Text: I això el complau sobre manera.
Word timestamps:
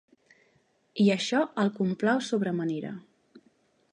I 1.03 1.05
això 1.15 1.41
el 1.65 1.69
complau 1.77 2.25
sobre 2.31 2.57
manera. 2.63 2.95